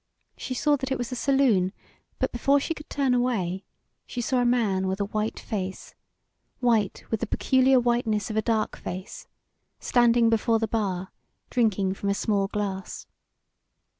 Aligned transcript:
She 0.35 0.55
saw 0.55 0.77
that 0.77 0.91
it 0.91 0.97
was 0.97 1.11
a 1.11 1.15
saloon, 1.15 1.73
but 2.17 2.31
before 2.31 2.59
she 2.59 2.73
could 2.73 2.89
turn 2.89 3.13
away 3.13 3.65
she 4.07 4.19
saw 4.19 4.39
a 4.39 4.45
man 4.45 4.87
with 4.87 4.99
a 4.99 5.05
white 5.05 5.39
face 5.39 5.93
white 6.59 7.03
with 7.11 7.19
the 7.19 7.27
peculiar 7.27 7.79
whiteness 7.79 8.31
of 8.31 8.35
a 8.35 8.41
dark 8.41 8.77
face, 8.77 9.27
standing 9.79 10.27
before 10.27 10.57
the 10.57 10.67
bar 10.67 11.11
drinking 11.51 11.93
from 11.93 12.09
a 12.09 12.15
small 12.15 12.47
glass. 12.47 13.05